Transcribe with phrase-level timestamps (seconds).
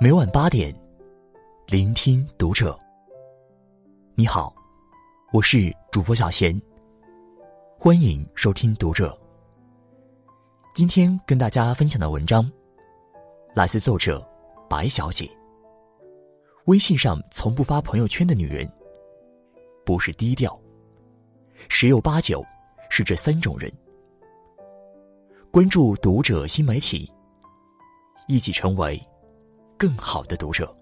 [0.00, 0.72] 每晚八点，
[1.66, 2.78] 聆听读者。
[4.14, 4.54] 你好，
[5.32, 6.56] 我是主播小贤，
[7.76, 9.18] 欢迎收听读者。
[10.72, 12.48] 今天跟大家分享的文章，
[13.54, 14.24] 来自作者
[14.70, 15.28] 白小姐。
[16.66, 18.70] 微信上从不发朋友圈的女人，
[19.84, 20.56] 不是低调，
[21.68, 22.40] 十有八九
[22.88, 23.68] 是这三种人。
[25.50, 27.12] 关注读者新媒体，
[28.28, 28.96] 一起成为。
[29.78, 30.76] 更好的读者，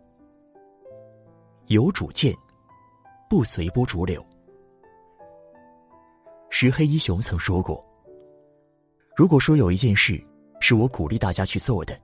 [1.66, 2.34] 有主见，
[3.28, 4.24] 不随波逐流。
[6.48, 7.84] 石黑一雄曾说过
[9.14, 10.18] ：“如果说有一件事
[10.60, 11.94] 是我鼓励大家去做的，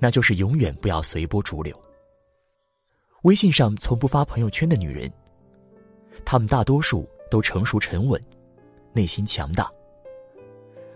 [0.00, 1.72] 那就是永远不要随波逐流。”
[3.22, 5.08] 微信上从不发朋友圈的女人，
[6.24, 8.20] 她们大多数都成熟沉稳，
[8.92, 9.70] 内心强大，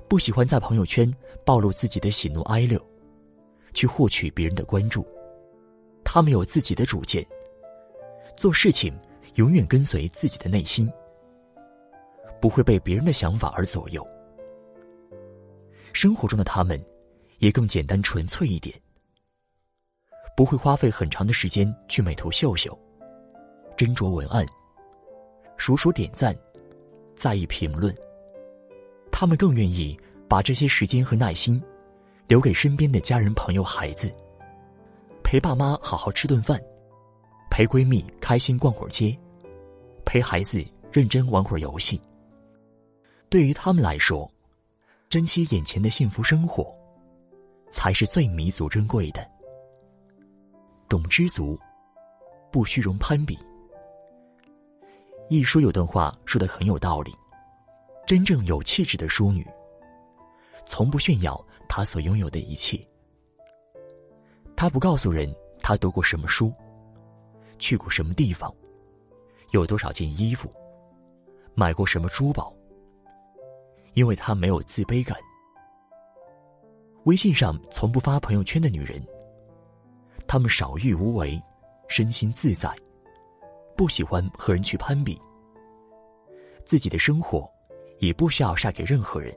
[0.09, 1.09] 不喜欢在朋友圈
[1.45, 2.85] 暴露自己的喜怒哀乐。
[3.77, 5.07] 去获取别人的关注，
[6.03, 7.23] 他们有自己的主见，
[8.35, 8.99] 做事情
[9.35, 10.91] 永远跟随自己的内心，
[12.41, 14.05] 不会被别人的想法而左右。
[15.93, 16.83] 生活中的他们，
[17.39, 18.75] 也更简单纯粹一点，
[20.35, 22.77] 不会花费很长的时间去美图秀秀、
[23.77, 24.47] 斟酌文案、
[25.59, 26.35] 数数点赞、
[27.15, 27.95] 在意评论，
[29.13, 31.63] 他们更愿意把这些时间和耐心。
[32.29, 34.13] 留给身边的家人、朋友、孩子，
[35.23, 36.61] 陪爸妈好好吃顿饭，
[37.51, 39.17] 陪闺蜜开心逛会儿街，
[40.05, 42.01] 陪孩子认真玩会儿游戏。
[43.29, 44.29] 对于他们来说，
[45.09, 46.75] 珍惜眼前的幸福生活，
[47.71, 49.25] 才是最弥足珍贵的。
[50.89, 51.59] 懂知足，
[52.51, 53.39] 不虚荣攀比。
[55.29, 57.13] 一书有段话说的很有道理：
[58.05, 59.47] 真正有气质的淑女，
[60.67, 61.43] 从不炫耀。
[61.69, 62.81] 他所拥有的一切，
[64.55, 65.29] 他不告诉人
[65.59, 66.53] 他读过什么书，
[67.59, 68.55] 去过什么地方，
[69.51, 70.49] 有多少件衣服，
[71.55, 72.55] 买过什么珠宝，
[73.95, 75.19] 因为他没有自卑感。
[77.03, 78.97] 微信上从不发朋友圈的女人，
[80.25, 81.43] 她们少欲无为，
[81.89, 82.73] 身心自在，
[83.77, 85.21] 不喜欢和人去攀比，
[86.65, 87.47] 自己的生活
[87.99, 89.37] 也不需要晒给任何人。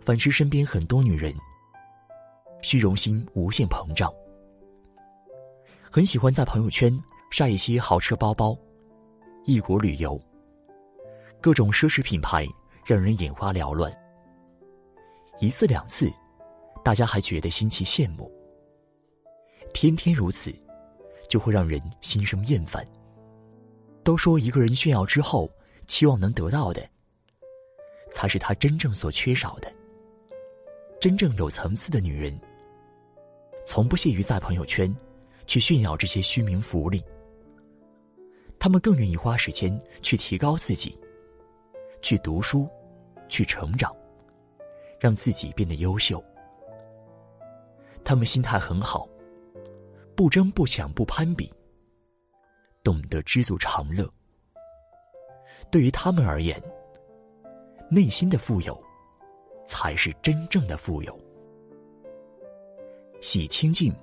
[0.00, 1.34] 反之，身边很多女人，
[2.62, 4.12] 虚荣心无限膨胀，
[5.90, 6.92] 很喜欢在朋友圈
[7.30, 8.56] 晒一些豪车包包、
[9.44, 10.20] 异国旅游、
[11.40, 12.46] 各种奢侈品牌，
[12.84, 13.92] 让人眼花缭乱。
[15.38, 16.10] 一次两次，
[16.82, 18.24] 大家还觉得新奇羡慕；
[19.74, 20.50] 天天如此，
[21.28, 22.84] 就会让人心生厌烦。
[24.02, 25.50] 都说一个人炫耀之后，
[25.86, 26.88] 期望能得到的，
[28.10, 29.70] 才是他真正所缺少的。
[31.00, 32.38] 真正有层次的女人，
[33.64, 34.94] 从不屑于在朋友圈
[35.46, 37.02] 去炫耀这些虚名浮利。
[38.58, 41.00] 她们更愿意花时间去提高自己，
[42.02, 42.68] 去读书，
[43.30, 43.96] 去成长，
[44.98, 46.22] 让自己变得优秀。
[48.04, 49.08] 她们心态很好，
[50.14, 51.50] 不争不抢不攀比，
[52.84, 54.06] 懂得知足常乐。
[55.70, 56.62] 对于他们而言，
[57.90, 58.78] 内心的富有。
[59.70, 61.16] 才是真正的富有。
[63.20, 63.94] 喜清静，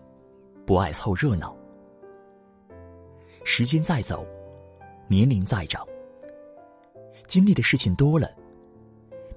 [0.65, 1.53] 不爱凑热闹。
[3.43, 4.25] 时间在走，
[5.09, 5.85] 年龄在长，
[7.27, 8.33] 经历的事情多了，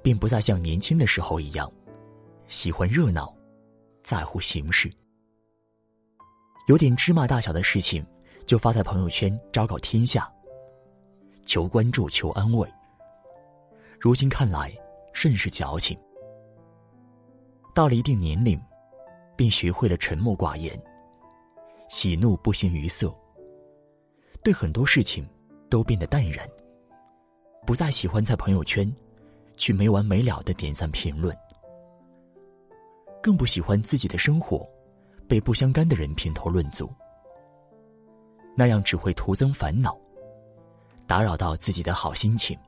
[0.03, 1.69] 便不再像年轻的时候一样，
[2.47, 3.35] 喜欢热闹，
[4.05, 4.89] 在乎形式。
[6.69, 8.07] 有点芝麻大小的事情，
[8.47, 10.33] 就发在朋友圈昭告天下，
[11.45, 12.73] 求关注，求安慰。
[13.99, 14.73] 如今看来，
[15.13, 15.99] 甚是矫情。
[17.75, 18.61] 到了一定年龄，
[19.37, 20.73] 便学会了沉默寡言，
[21.89, 23.15] 喜怒不形于色。
[24.43, 25.29] 对很多事情
[25.69, 26.49] 都变得淡然，
[27.67, 28.91] 不再喜欢在朋友圈
[29.57, 31.37] 去没完没了的点赞评论，
[33.23, 34.67] 更不喜欢自己的生活
[35.29, 36.91] 被不相干的人评头论足，
[38.57, 39.99] 那样只会徒增烦恼，
[41.07, 42.59] 打扰到自己的好心情。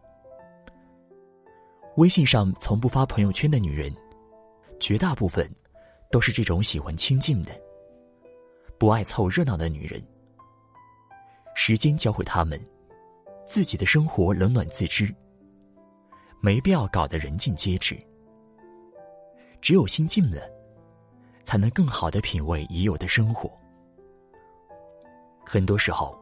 [1.97, 3.93] 微信上从不发朋友圈的女人。
[4.83, 5.49] 绝大部分
[6.11, 7.53] 都是这种喜欢清静的、
[8.79, 10.03] 不爱凑热闹的女人。
[11.55, 12.61] 时间教会他们，
[13.47, 15.15] 自己的生活冷暖自知，
[16.41, 17.97] 没必要搞得人尽皆知。
[19.61, 20.51] 只有心静了，
[21.45, 23.49] 才能更好的品味已有的生活。
[25.47, 26.19] 很多时候，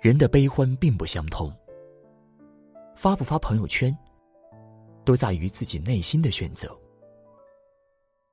[0.00, 1.52] 人的悲欢并不相通。
[2.96, 3.94] 发不发朋友圈，
[5.04, 6.74] 都在于自己内心的选择。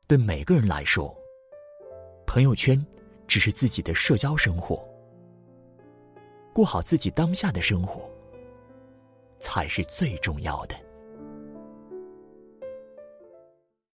[0.10, 1.16] 对每个人来说，
[2.26, 2.84] 朋友圈
[3.28, 4.76] 只是自己的社交生活，
[6.52, 8.10] 过好自己当下的生活
[9.40, 10.76] 才是最重要的。